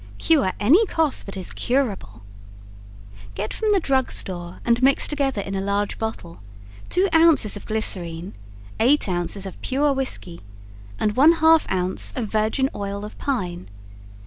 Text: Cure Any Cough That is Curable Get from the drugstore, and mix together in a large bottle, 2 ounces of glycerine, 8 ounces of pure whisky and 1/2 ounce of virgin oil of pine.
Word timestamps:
Cure 0.17 0.53
Any 0.59 0.83
Cough 0.87 1.23
That 1.25 1.37
is 1.37 1.51
Curable 1.53 2.23
Get 3.35 3.53
from 3.53 3.71
the 3.71 3.79
drugstore, 3.79 4.57
and 4.65 4.81
mix 4.81 5.07
together 5.07 5.41
in 5.41 5.53
a 5.53 5.61
large 5.61 5.99
bottle, 5.99 6.41
2 6.89 7.09
ounces 7.13 7.55
of 7.55 7.67
glycerine, 7.67 8.33
8 8.79 9.07
ounces 9.07 9.45
of 9.45 9.61
pure 9.61 9.93
whisky 9.93 10.41
and 10.99 11.13
1/2 11.13 11.71
ounce 11.71 12.13
of 12.15 12.25
virgin 12.27 12.67
oil 12.73 13.05
of 13.05 13.15
pine. 13.19 13.67